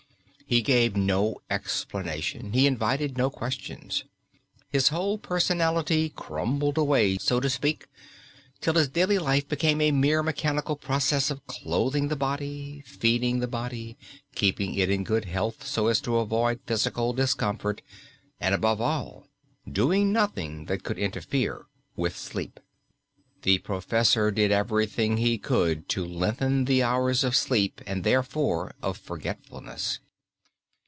[0.47, 4.03] He gave no explanation, he invited no questions.
[4.67, 7.85] His whole personality crumbled away, so to speak,
[8.59, 13.47] till his daily life became a mere mechanical process of clothing the body, feeding the
[13.47, 13.95] body,
[14.35, 17.81] keeping it in good health so as to avoid physical discomfort,
[18.41, 19.25] and, above all,
[19.71, 21.63] doing nothing that could interfere
[21.95, 22.59] with sleep.
[23.43, 28.97] The professor did everything he could to lengthen the hours of sleep, and therefore of
[28.97, 29.99] forgetfulness.